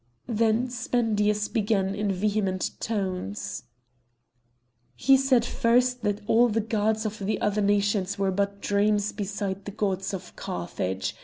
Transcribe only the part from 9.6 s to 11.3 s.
the Gods of Carthage!